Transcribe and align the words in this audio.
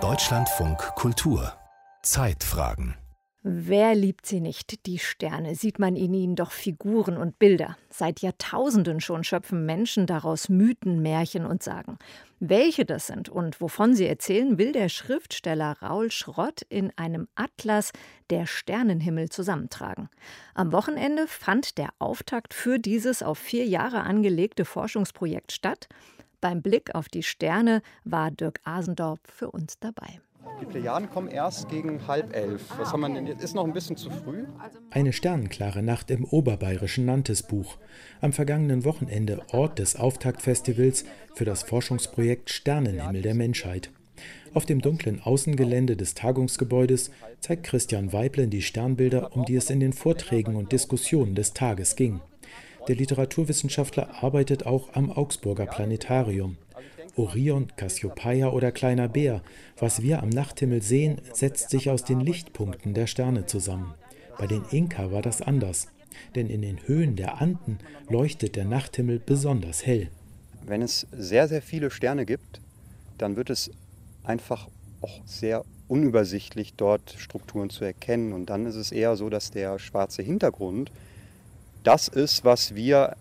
Deutschlandfunk 0.00 0.78
Kultur 0.96 1.52
Zeitfragen 2.02 2.96
Wer 3.44 3.94
liebt 3.94 4.26
sie 4.26 4.40
nicht, 4.40 4.86
die 4.86 4.98
Sterne? 4.98 5.54
Sieht 5.54 5.78
man 5.78 5.94
in 5.94 6.12
ihnen 6.12 6.34
doch 6.34 6.50
Figuren 6.50 7.16
und 7.16 7.38
Bilder. 7.38 7.76
Seit 7.90 8.20
Jahrtausenden 8.20 9.00
schon 9.00 9.22
schöpfen 9.22 9.64
Menschen 9.64 10.06
daraus 10.06 10.48
Mythen, 10.48 11.02
Märchen 11.02 11.46
und 11.46 11.62
Sagen. 11.62 11.98
Welche 12.40 12.84
das 12.84 13.06
sind 13.06 13.28
und 13.28 13.60
wovon 13.60 13.94
sie 13.94 14.08
erzählen, 14.08 14.58
will 14.58 14.72
der 14.72 14.88
Schriftsteller 14.88 15.76
Raul 15.80 16.10
Schrott 16.10 16.62
in 16.68 16.90
einem 16.96 17.28
Atlas 17.36 17.92
der 18.28 18.46
Sternenhimmel 18.46 19.28
zusammentragen. 19.28 20.08
Am 20.54 20.72
Wochenende 20.72 21.28
fand 21.28 21.78
der 21.78 21.90
Auftakt 22.00 22.54
für 22.54 22.80
dieses 22.80 23.22
auf 23.22 23.38
vier 23.38 23.66
Jahre 23.66 24.00
angelegte 24.00 24.64
Forschungsprojekt 24.64 25.52
statt. 25.52 25.86
Beim 26.44 26.60
Blick 26.60 26.94
auf 26.94 27.08
die 27.08 27.22
Sterne 27.22 27.80
war 28.04 28.30
Dirk 28.30 28.60
Asendorp 28.64 29.20
für 29.26 29.50
uns 29.50 29.78
dabei. 29.78 30.20
Die 30.60 30.66
Plejaden 30.66 31.08
kommen 31.08 31.28
erst 31.28 31.70
gegen 31.70 32.06
halb 32.06 32.36
elf. 32.36 32.60
Was 32.76 32.92
haben 32.92 33.00
wir 33.00 33.08
denn 33.08 33.26
jetzt? 33.26 33.42
Ist 33.42 33.54
noch 33.54 33.64
ein 33.64 33.72
bisschen 33.72 33.96
zu 33.96 34.10
früh. 34.10 34.44
Eine 34.90 35.14
sternenklare 35.14 35.82
Nacht 35.82 36.10
im 36.10 36.26
oberbayerischen 36.26 37.06
Nantesbuch. 37.06 37.78
Am 38.20 38.34
vergangenen 38.34 38.84
Wochenende 38.84 39.40
Ort 39.52 39.78
des 39.78 39.96
Auftaktfestivals 39.96 41.06
für 41.32 41.46
das 41.46 41.62
Forschungsprojekt 41.62 42.50
Sternenhimmel 42.50 43.22
der 43.22 43.34
Menschheit. 43.34 43.88
Auf 44.52 44.66
dem 44.66 44.82
dunklen 44.82 45.22
Außengelände 45.22 45.96
des 45.96 46.12
Tagungsgebäudes 46.12 47.10
zeigt 47.40 47.64
Christian 47.64 48.12
Weiblen 48.12 48.50
die 48.50 48.60
Sternbilder, 48.60 49.34
um 49.34 49.46
die 49.46 49.56
es 49.56 49.70
in 49.70 49.80
den 49.80 49.94
Vorträgen 49.94 50.56
und 50.56 50.72
Diskussionen 50.72 51.34
des 51.34 51.54
Tages 51.54 51.96
ging. 51.96 52.20
Der 52.88 52.96
Literaturwissenschaftler 52.96 54.22
arbeitet 54.22 54.66
auch 54.66 54.92
am 54.92 55.10
Augsburger 55.10 55.66
Planetarium. 55.66 56.58
Orion, 57.16 57.68
Cassiopeia 57.76 58.48
oder 58.48 58.72
Kleiner 58.72 59.08
Bär, 59.08 59.42
was 59.78 60.02
wir 60.02 60.22
am 60.22 60.28
Nachthimmel 60.28 60.82
sehen, 60.82 61.20
setzt 61.32 61.70
sich 61.70 61.88
aus 61.88 62.04
den 62.04 62.20
Lichtpunkten 62.20 62.92
der 62.92 63.06
Sterne 63.06 63.46
zusammen. 63.46 63.94
Bei 64.38 64.46
den 64.46 64.64
Inka 64.70 65.12
war 65.12 65.22
das 65.22 65.40
anders, 65.40 65.86
denn 66.34 66.50
in 66.50 66.60
den 66.60 66.86
Höhen 66.86 67.16
der 67.16 67.40
Anden 67.40 67.78
leuchtet 68.08 68.56
der 68.56 68.64
Nachthimmel 68.64 69.18
besonders 69.18 69.86
hell. 69.86 70.10
Wenn 70.66 70.82
es 70.82 71.06
sehr, 71.12 71.48
sehr 71.48 71.62
viele 71.62 71.90
Sterne 71.90 72.26
gibt, 72.26 72.60
dann 73.16 73.36
wird 73.36 73.48
es 73.48 73.70
einfach 74.24 74.68
auch 75.00 75.20
sehr 75.24 75.64
unübersichtlich, 75.88 76.74
dort 76.74 77.14
Strukturen 77.18 77.70
zu 77.70 77.84
erkennen. 77.84 78.32
Und 78.32 78.50
dann 78.50 78.66
ist 78.66 78.76
es 78.76 78.92
eher 78.92 79.16
so, 79.16 79.28
dass 79.28 79.50
der 79.50 79.78
schwarze 79.78 80.22
Hintergrund 80.22 80.90
das 81.84 82.08
ist, 82.08 82.44
was 82.44 82.74
wir 82.74 83.16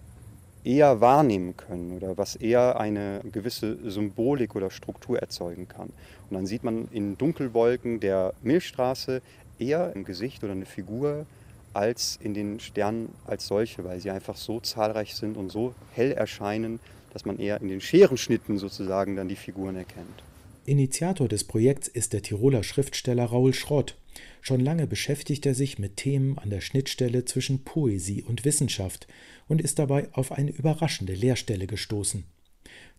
eher 0.63 1.01
wahrnehmen 1.01 1.55
können 1.57 1.91
oder 1.91 2.17
was 2.17 2.35
eher 2.35 2.79
eine 2.79 3.21
gewisse 3.31 3.77
Symbolik 3.89 4.55
oder 4.55 4.71
Struktur 4.71 5.19
erzeugen 5.19 5.67
kann. 5.67 5.89
Und 6.29 6.35
dann 6.35 6.45
sieht 6.45 6.63
man 6.63 6.87
in 6.91 7.17
Dunkelwolken 7.17 7.99
der 7.99 8.33
Milchstraße 8.41 9.21
eher 9.59 9.91
ein 9.93 10.05
Gesicht 10.05 10.43
oder 10.43 10.53
eine 10.53 10.65
Figur 10.65 11.25
als 11.73 12.17
in 12.21 12.33
den 12.33 12.59
Sternen 12.59 13.13
als 13.27 13.47
solche, 13.47 13.83
weil 13.83 13.99
sie 13.99 14.11
einfach 14.11 14.37
so 14.37 14.59
zahlreich 14.59 15.15
sind 15.15 15.37
und 15.37 15.51
so 15.51 15.73
hell 15.93 16.13
erscheinen, 16.13 16.79
dass 17.11 17.25
man 17.25 17.39
eher 17.39 17.61
in 17.61 17.67
den 17.67 17.81
Scherenschnitten 17.81 18.57
sozusagen 18.57 19.15
dann 19.15 19.27
die 19.27 19.35
Figuren 19.35 19.75
erkennt. 19.75 20.23
Initiator 20.65 21.27
des 21.27 21.43
Projekts 21.43 21.87
ist 21.87 22.13
der 22.13 22.21
Tiroler 22.21 22.63
Schriftsteller 22.63 23.25
Raul 23.25 23.53
Schrott. 23.53 23.97
Schon 24.41 24.59
lange 24.59 24.87
beschäftigt 24.87 25.45
er 25.45 25.55
sich 25.55 25.79
mit 25.79 25.97
Themen 25.97 26.37
an 26.37 26.49
der 26.49 26.61
Schnittstelle 26.61 27.25
zwischen 27.25 27.63
Poesie 27.63 28.23
und 28.23 28.45
Wissenschaft 28.45 29.07
und 29.47 29.61
ist 29.61 29.79
dabei 29.79 30.07
auf 30.13 30.31
eine 30.31 30.51
überraschende 30.51 31.13
Leerstelle 31.13 31.67
gestoßen. 31.67 32.23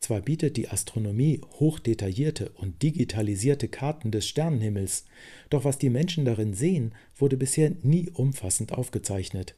Zwar 0.00 0.20
bietet 0.20 0.56
die 0.56 0.68
Astronomie 0.68 1.40
hochdetaillierte 1.58 2.50
und 2.56 2.82
digitalisierte 2.82 3.68
Karten 3.68 4.10
des 4.10 4.28
Sternenhimmels, 4.28 5.04
doch 5.48 5.64
was 5.64 5.78
die 5.78 5.90
Menschen 5.90 6.24
darin 6.24 6.52
sehen, 6.52 6.94
wurde 7.16 7.36
bisher 7.36 7.72
nie 7.82 8.10
umfassend 8.10 8.72
aufgezeichnet. 8.72 9.54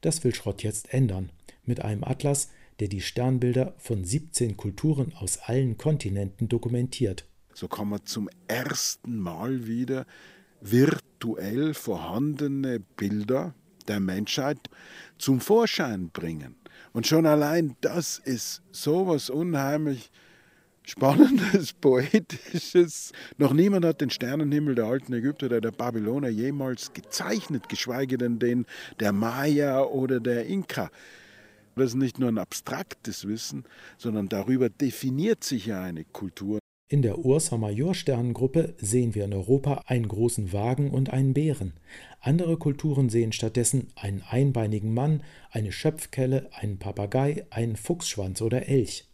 Das 0.00 0.22
will 0.22 0.34
Schrott 0.34 0.62
jetzt 0.62 0.94
ändern, 0.94 1.30
mit 1.64 1.80
einem 1.80 2.04
Atlas, 2.04 2.50
der 2.78 2.88
die 2.88 3.00
Sternbilder 3.00 3.74
von 3.78 4.04
17 4.04 4.56
Kulturen 4.56 5.12
aus 5.14 5.38
allen 5.38 5.76
Kontinenten 5.76 6.48
dokumentiert. 6.48 7.24
So 7.58 7.66
kann 7.66 7.88
man 7.88 8.06
zum 8.06 8.30
ersten 8.46 9.18
Mal 9.18 9.66
wieder 9.66 10.06
virtuell 10.60 11.74
vorhandene 11.74 12.78
Bilder 12.78 13.52
der 13.88 13.98
Menschheit 13.98 14.58
zum 15.18 15.40
Vorschein 15.40 16.10
bringen. 16.10 16.54
Und 16.92 17.08
schon 17.08 17.26
allein 17.26 17.74
das 17.80 18.20
ist 18.20 18.62
sowas 18.70 19.28
unheimlich 19.28 20.12
Spannendes, 20.84 21.72
Poetisches. 21.80 23.10
Noch 23.38 23.52
niemand 23.52 23.84
hat 23.84 24.02
den 24.02 24.10
Sternenhimmel 24.10 24.76
der 24.76 24.84
alten 24.84 25.12
Ägypter 25.12 25.46
oder 25.46 25.60
der 25.60 25.72
Babyloner 25.72 26.28
jemals 26.28 26.92
gezeichnet, 26.92 27.68
geschweige 27.68 28.18
denn 28.18 28.38
den 28.38 28.66
der 29.00 29.12
Maya 29.12 29.82
oder 29.82 30.20
der 30.20 30.46
Inka. 30.46 30.92
Das 31.74 31.88
ist 31.88 31.96
nicht 31.96 32.20
nur 32.20 32.28
ein 32.28 32.38
abstraktes 32.38 33.26
Wissen, 33.26 33.64
sondern 33.96 34.28
darüber 34.28 34.70
definiert 34.70 35.42
sich 35.42 35.66
ja 35.66 35.82
eine 35.82 36.04
Kultur. 36.04 36.60
In 36.90 37.02
der 37.02 37.18
Ursa-Major-Sternengruppe 37.18 38.72
sehen 38.78 39.14
wir 39.14 39.26
in 39.26 39.34
Europa 39.34 39.84
einen 39.88 40.08
großen 40.08 40.54
Wagen 40.54 40.90
und 40.90 41.12
einen 41.12 41.34
Bären. 41.34 41.74
Andere 42.22 42.56
Kulturen 42.56 43.10
sehen 43.10 43.32
stattdessen 43.32 43.88
einen 43.94 44.22
einbeinigen 44.22 44.94
Mann, 44.94 45.22
eine 45.50 45.70
Schöpfkelle, 45.70 46.48
einen 46.54 46.78
Papagei, 46.78 47.44
einen 47.50 47.76
Fuchsschwanz 47.76 48.40
oder 48.40 48.70
Elch. 48.70 49.04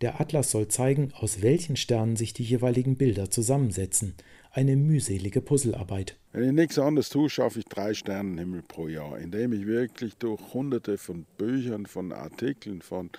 Der 0.00 0.18
Atlas 0.18 0.50
soll 0.50 0.68
zeigen, 0.68 1.12
aus 1.14 1.42
welchen 1.42 1.76
Sternen 1.76 2.16
sich 2.16 2.32
die 2.32 2.42
jeweiligen 2.42 2.96
Bilder 2.96 3.30
zusammensetzen. 3.30 4.14
Eine 4.50 4.76
mühselige 4.76 5.42
Puzzlearbeit. 5.42 6.16
Wenn 6.32 6.44
ich 6.44 6.52
nichts 6.52 6.78
anderes 6.78 7.10
tue, 7.10 7.28
schaffe 7.28 7.58
ich 7.58 7.66
drei 7.66 7.92
Sternenhimmel 7.92 8.62
pro 8.62 8.88
Jahr, 8.88 9.18
indem 9.18 9.52
ich 9.52 9.66
wirklich 9.66 10.16
durch 10.16 10.40
hunderte 10.54 10.96
von 10.96 11.26
Büchern, 11.36 11.84
von 11.84 12.12
Artikeln, 12.12 12.80
von 12.80 13.10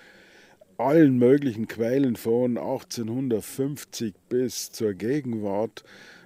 allen 0.81 1.17
möglichen 1.17 1.67
Quellen 1.67 2.15
von 2.15 2.57
1850 2.57 4.13
bis 4.29 4.71
zur 4.71 4.93
Gegenwart, 4.93 5.83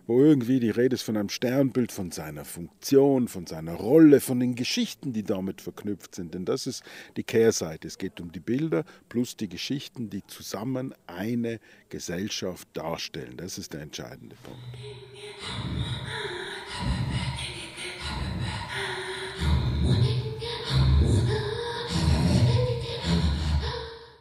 wo 0.08 0.22
irgendwie 0.22 0.60
die 0.60 0.70
Rede 0.70 0.96
ist 0.96 1.02
von 1.02 1.18
einem 1.18 1.30
Sternbild, 1.30 1.92
von 1.92 2.12
seiner 2.12 2.46
Funktion, 2.46 3.28
von 3.28 3.48
seiner 3.48 3.74
Rolle, 3.74 4.22
von 4.22 4.40
den 4.40 4.56
Geschichten, 4.56 5.14
die 5.14 5.24
damit 5.24 5.62
verknüpft 5.62 6.16
sind. 6.16 6.34
Denn 6.34 6.46
das 6.46 6.68
ist 6.68 6.84
die 7.18 7.24
Kehrseite. 7.24 7.88
Es 7.88 7.98
geht 7.98 8.22
um 8.22 8.32
die 8.32 8.40
Bilder 8.40 8.84
plus 9.10 9.36
die 9.36 9.50
Geschichten, 9.50 10.10
die 10.10 10.26
zusammen 10.28 10.94
eine 11.08 11.60
Gesellschaft 11.90 12.68
darstellen. 12.74 13.38
Das 13.38 13.58
ist 13.58 13.74
der 13.74 13.82
entscheidende 13.82 14.36
Punkt. 14.44 16.05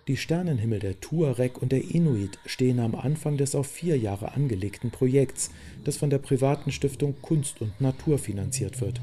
Die 0.06 0.18
Sternenhimmel 0.18 0.80
der 0.80 1.00
Tuareg 1.00 1.62
und 1.62 1.72
der 1.72 1.82
Inuit 1.82 2.38
stehen 2.44 2.78
am 2.78 2.94
Anfang 2.94 3.38
des 3.38 3.54
auf 3.54 3.66
vier 3.66 3.96
Jahre 3.96 4.32
angelegten 4.32 4.90
Projekts, 4.90 5.50
das 5.82 5.96
von 5.96 6.10
der 6.10 6.18
privaten 6.18 6.72
Stiftung 6.72 7.14
Kunst 7.22 7.62
und 7.62 7.80
Natur 7.80 8.18
finanziert 8.18 8.82
wird. 8.82 9.00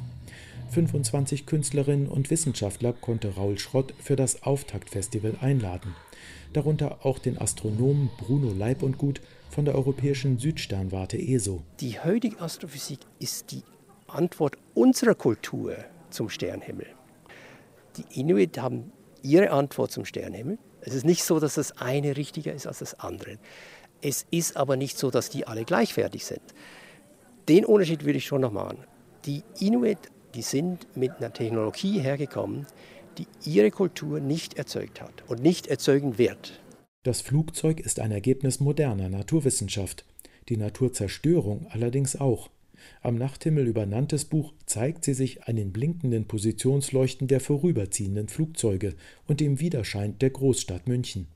25 0.69 1.47
Künstlerinnen 1.47 2.07
und 2.07 2.29
Wissenschaftler 2.29 2.94
konnte 2.94 3.34
Raul 3.34 3.57
Schrott 3.57 3.95
für 4.00 4.16
das 4.16 4.44
Auftaktfestival 4.44 5.38
einladen, 5.41 5.95
darunter 6.53 7.03
auch 7.03 7.17
den 7.17 7.41
Astronomen 7.41 8.11
Bruno 8.19 8.53
Leib 8.53 8.84
und 8.84 9.00
Gut 9.00 9.22
von 9.50 9.66
der 9.66 9.73
Europäischen 9.73 10.38
Südsternwarte 10.38 11.17
ESO. 11.17 11.63
Die 11.79 12.00
heutige 12.00 12.40
Astrophysik 12.40 13.00
ist 13.17 13.51
die 13.51 13.63
Antwort 14.06 14.56
unserer 14.75 15.16
Kultur 15.16 15.78
zum 16.11 16.29
Sternhimmel. 16.29 16.85
Die 17.97 18.19
Inuit 18.19 18.59
haben 18.59 18.91
ihre 19.23 19.50
Antwort 19.50 19.91
zum 19.91 20.06
Sternhimmel 20.06 20.59
es 20.81 20.94
ist 20.94 21.06
nicht 21.06 21.24
so, 21.24 21.40
dass 21.40 21.56
das 21.56 21.78
eine 21.78 22.18
richtiger 22.18 22.53
ist 22.53 22.68
als 22.68 22.80
das 22.80 23.00
andere. 23.00 23.38
Es 24.02 24.25
ist 24.31 24.58
aber 24.58 24.78
nicht 24.78 24.97
so, 24.97 25.11
dass 25.11 25.29
die 25.29 25.47
alle 25.47 25.64
gleichwertig 25.64 26.26
sind. 26.26 26.41
Den 27.47 27.66
Unterschied 27.66 28.03
würde 28.03 28.17
ich 28.17 28.26
schon 28.26 28.41
noch 28.41 28.52
machen. 28.52 28.79
Die 29.26 29.44
Inuit, 29.59 30.00
die 30.34 30.41
sind 30.41 30.96
mit 30.96 31.17
einer 31.17 31.34
Technologie 31.34 32.00
hergekommen, 32.00 32.66
die 33.17 33.28
ihre 33.46 33.72
Kultur 33.72 34.20
nicht 34.20 34.58
erzeugt 34.58 35.02
hat 35.02 35.23
und 35.28 35.41
nicht 35.41 35.67
erzeugen 35.67 36.17
wird. 36.17 36.59
Das 37.03 37.22
Flugzeug 37.22 37.79
ist 37.79 38.00
ein 38.00 38.11
Ergebnis 38.11 38.59
moderner 38.59 39.09
Naturwissenschaft, 39.09 40.05
die 40.50 40.58
Naturzerstörung 40.58 41.67
allerdings 41.72 42.16
auch. 42.16 42.50
Am 43.01 43.16
Nachthimmel 43.16 43.67
über 43.67 43.85
Nantes 43.85 44.25
Buch 44.25 44.53
zeigt 44.66 45.05
sie 45.05 45.13
sich 45.13 45.43
an 45.43 45.55
den 45.55 45.72
blinkenden 45.72 46.25
Positionsleuchten 46.25 47.28
der 47.28 47.39
vorüberziehenden 47.39 48.28
Flugzeuge 48.28 48.95
und 49.28 49.39
dem 49.39 49.59
Widerschein 49.59 50.17
der 50.19 50.29
Großstadt 50.29 50.87
München. 50.87 51.28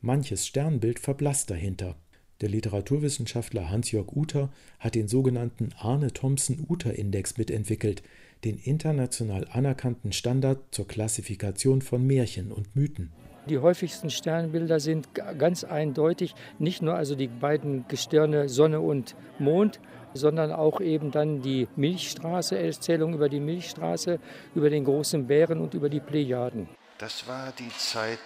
Manches 0.00 0.46
Sternbild 0.46 0.98
verblasst 0.98 1.50
dahinter. 1.50 1.96
Der 2.40 2.48
Literaturwissenschaftler 2.48 3.68
Hans-Jörg 3.68 4.14
Uther 4.14 4.50
hat 4.78 4.94
den 4.94 5.08
sogenannten 5.08 5.70
Arne-Thompson-Uther-Index 5.76 7.36
mitentwickelt, 7.36 8.02
den 8.44 8.58
international 8.58 9.48
anerkannten 9.50 10.12
Standard 10.12 10.60
zur 10.70 10.86
Klassifikation 10.86 11.82
von 11.82 12.06
Märchen 12.06 12.52
und 12.52 12.76
Mythen. 12.76 13.10
Die 13.48 13.58
häufigsten 13.58 14.10
Sternbilder 14.10 14.78
sind 14.78 15.08
ganz 15.14 15.64
eindeutig 15.64 16.34
nicht 16.58 16.82
nur 16.82 16.94
also 16.94 17.14
die 17.14 17.28
beiden 17.28 17.88
Gestirne 17.88 18.48
Sonne 18.48 18.80
und 18.80 19.16
Mond, 19.38 19.80
sondern 20.14 20.52
auch 20.52 20.80
eben 20.80 21.10
dann 21.10 21.42
die 21.42 21.68
Milchstraße, 21.76 22.58
Erzählung 22.58 23.14
über 23.14 23.28
die 23.28 23.40
Milchstraße, 23.40 24.18
über 24.54 24.70
den 24.70 24.84
großen 24.84 25.26
Bären 25.26 25.60
und 25.60 25.74
über 25.74 25.88
die 25.88 26.00
Plejaden. 26.00 26.68
Das 26.98 27.28
war 27.28 27.52
die 27.58 27.70
Zeit, 27.76 28.18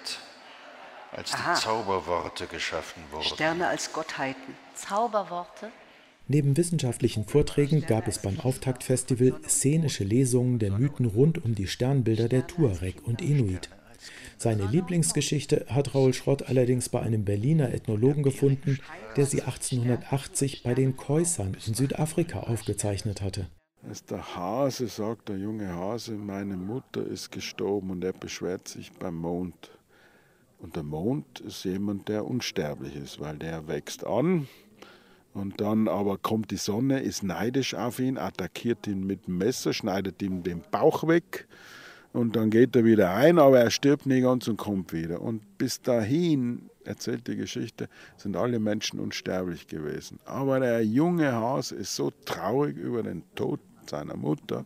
als 1.10 1.34
Aha. 1.34 1.54
die 1.54 1.60
Zauberworte 1.60 2.46
geschaffen 2.46 3.02
wurden. 3.10 3.24
Sterne 3.24 3.68
als 3.68 3.92
Gottheiten. 3.92 4.54
Zauberworte? 4.74 5.70
Neben 6.28 6.56
wissenschaftlichen 6.56 7.26
Vorträgen 7.26 7.84
gab 7.84 8.06
es 8.06 8.18
beim 8.20 8.40
Auftaktfestival 8.40 9.34
szenische 9.46 10.04
Lesungen 10.04 10.58
der 10.58 10.70
Mythen 10.70 11.06
rund 11.06 11.44
um 11.44 11.54
die 11.54 11.66
Sternbilder 11.66 12.28
der 12.28 12.46
Tuareg 12.46 13.06
und 13.06 13.20
Inuit. 13.20 13.68
Seine 14.38 14.66
Lieblingsgeschichte 14.66 15.66
hat 15.68 15.94
Raoul 15.94 16.14
Schrott 16.14 16.48
allerdings 16.48 16.88
bei 16.88 17.00
einem 17.00 17.24
Berliner 17.24 17.72
Ethnologen 17.72 18.22
gefunden, 18.22 18.78
der 19.16 19.26
sie 19.26 19.42
1880 19.42 20.62
bei 20.62 20.74
den 20.74 20.96
Khoisan 20.96 21.56
in 21.66 21.74
Südafrika 21.74 22.40
aufgezeichnet 22.40 23.22
hatte. 23.22 23.46
Als 23.88 24.04
der 24.04 24.36
Hase 24.36 24.86
sagt, 24.88 25.28
der 25.28 25.38
junge 25.38 25.68
Hase, 25.68 26.12
meine 26.12 26.56
Mutter 26.56 27.04
ist 27.04 27.30
gestorben 27.30 27.90
und 27.90 28.04
er 28.04 28.12
beschwert 28.12 28.68
sich 28.68 28.92
beim 28.92 29.16
Mond. 29.16 29.70
Und 30.60 30.76
der 30.76 30.84
Mond 30.84 31.40
ist 31.40 31.64
jemand, 31.64 32.08
der 32.08 32.24
unsterblich 32.24 32.94
ist, 32.94 33.18
weil 33.18 33.36
der 33.36 33.66
wächst 33.66 34.06
an, 34.06 34.46
und 35.34 35.60
dann 35.60 35.88
aber 35.88 36.18
kommt 36.18 36.50
die 36.50 36.56
Sonne, 36.56 37.00
ist 37.00 37.22
neidisch 37.22 37.74
auf 37.74 37.98
ihn, 37.98 38.18
attackiert 38.18 38.86
ihn 38.86 39.06
mit 39.06 39.26
dem 39.26 39.38
Messer, 39.38 39.72
schneidet 39.72 40.20
ihm 40.20 40.42
den 40.42 40.62
Bauch 40.70 41.06
weg 41.08 41.48
und 42.12 42.36
dann 42.36 42.50
geht 42.50 42.76
er 42.76 42.84
wieder 42.84 43.14
ein, 43.14 43.38
aber 43.38 43.60
er 43.60 43.70
stirbt 43.70 44.06
nie 44.06 44.20
ganz 44.20 44.46
und 44.46 44.58
kommt 44.58 44.92
wieder. 44.92 45.22
Und 45.22 45.58
bis 45.58 45.80
dahin, 45.80 46.68
erzählt 46.84 47.26
die 47.26 47.36
Geschichte, 47.36 47.88
sind 48.18 48.36
alle 48.36 48.58
Menschen 48.58 49.00
unsterblich 49.00 49.66
gewesen. 49.66 50.18
Aber 50.26 50.60
der 50.60 50.84
junge 50.84 51.32
Hase 51.32 51.74
ist 51.74 51.96
so 51.96 52.12
traurig 52.24 52.76
über 52.76 53.02
den 53.02 53.22
Tod 53.34 53.60
seiner 53.88 54.16
Mutter, 54.16 54.64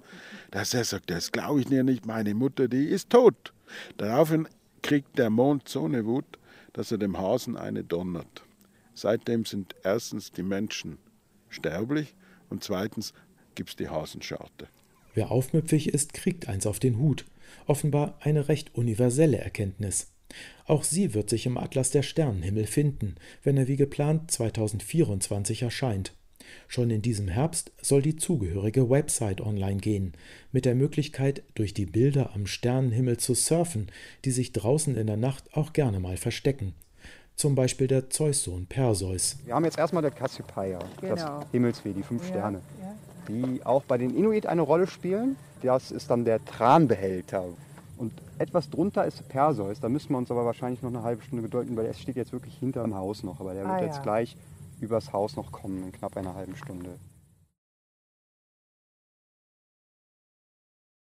dass 0.50 0.74
er 0.74 0.84
sagt, 0.84 1.10
das 1.10 1.30
glaube 1.32 1.60
ich 1.60 1.68
nicht, 1.68 2.04
meine 2.04 2.34
Mutter, 2.34 2.68
die 2.68 2.86
ist 2.86 3.10
tot. 3.10 3.52
Daraufhin 3.96 4.48
kriegt 4.82 5.18
der 5.18 5.30
Mond 5.30 5.68
so 5.68 5.84
eine 5.84 6.04
Wut, 6.04 6.38
dass 6.72 6.92
er 6.92 6.98
dem 6.98 7.18
Hasen 7.18 7.56
eine 7.56 7.84
donnert. 7.84 8.42
Seitdem 8.94 9.44
sind 9.44 9.74
erstens 9.84 10.32
die 10.32 10.42
Menschen 10.42 10.98
sterblich 11.48 12.14
und 12.50 12.64
zweitens 12.64 13.14
gibt 13.54 13.70
es 13.70 13.76
die 13.76 13.88
Hasenscharte. 13.88 14.68
Wer 15.14 15.30
aufmüpfig 15.30 15.94
ist, 15.94 16.12
kriegt 16.12 16.48
eins 16.48 16.66
auf 16.66 16.78
den 16.78 16.98
Hut. 16.98 17.24
Offenbar 17.66 18.18
eine 18.20 18.48
recht 18.48 18.74
universelle 18.74 19.38
Erkenntnis. 19.38 20.12
Auch 20.66 20.82
sie 20.82 21.14
wird 21.14 21.30
sich 21.30 21.46
im 21.46 21.56
Atlas 21.56 21.90
der 21.90 22.02
Sternenhimmel 22.02 22.66
finden, 22.66 23.16
wenn 23.42 23.56
er 23.56 23.68
wie 23.68 23.76
geplant 23.76 24.30
2024 24.30 25.62
erscheint. 25.62 26.12
Schon 26.68 26.90
in 26.90 27.02
diesem 27.02 27.28
Herbst 27.28 27.72
soll 27.80 28.02
die 28.02 28.16
zugehörige 28.16 28.90
Website 28.90 29.40
online 29.40 29.78
gehen, 29.78 30.12
mit 30.52 30.64
der 30.64 30.74
Möglichkeit, 30.74 31.42
durch 31.54 31.74
die 31.74 31.86
Bilder 31.86 32.34
am 32.34 32.46
Sternenhimmel 32.46 33.18
zu 33.18 33.34
surfen, 33.34 33.90
die 34.24 34.30
sich 34.30 34.52
draußen 34.52 34.96
in 34.96 35.06
der 35.06 35.16
Nacht 35.16 35.54
auch 35.54 35.72
gerne 35.72 36.00
mal 36.00 36.16
verstecken. 36.16 36.74
Zum 37.36 37.54
Beispiel 37.54 37.86
der 37.86 38.08
Zeussohn 38.08 38.66
Perseus. 38.66 39.36
Wir 39.44 39.54
haben 39.54 39.64
jetzt 39.64 39.78
erstmal 39.78 40.02
der 40.02 40.10
Cassiopeia, 40.10 40.78
genau. 41.00 41.14
das 41.14 41.50
Himmelsweh, 41.52 41.92
die 41.92 42.02
fünf 42.02 42.22
ja, 42.22 42.28
Sterne, 42.28 42.62
ja. 42.80 42.94
die 43.28 43.64
auch 43.64 43.84
bei 43.84 43.98
den 43.98 44.16
Inuit 44.16 44.46
eine 44.46 44.62
Rolle 44.62 44.86
spielen. 44.86 45.36
Das 45.66 45.90
ist 45.90 46.08
dann 46.10 46.24
der 46.24 46.44
Tranbehälter. 46.44 47.44
Und 47.98 48.12
etwas 48.38 48.70
drunter 48.70 49.04
ist 49.04 49.28
Perseus. 49.28 49.80
Da 49.80 49.88
müssen 49.88 50.10
wir 50.10 50.18
uns 50.18 50.30
aber 50.30 50.44
wahrscheinlich 50.44 50.80
noch 50.80 50.90
eine 50.90 51.02
halbe 51.02 51.22
Stunde 51.22 51.42
gedulden, 51.42 51.76
weil 51.76 51.86
er 51.86 51.94
steht 51.94 52.14
jetzt 52.14 52.32
wirklich 52.32 52.54
hinter 52.56 52.82
dem 52.84 52.94
Haus 52.94 53.24
noch. 53.24 53.40
Aber 53.40 53.52
der 53.52 53.64
wird 53.64 53.80
ah, 53.80 53.82
jetzt 53.82 53.96
ja. 53.96 54.02
gleich 54.02 54.36
übers 54.80 55.12
Haus 55.12 55.34
noch 55.34 55.50
kommen 55.50 55.82
in 55.82 55.90
knapp 55.90 56.16
einer 56.16 56.34
halben 56.34 56.54
Stunde. 56.54 56.90